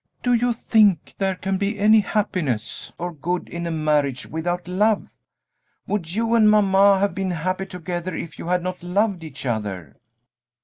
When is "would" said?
5.85-6.15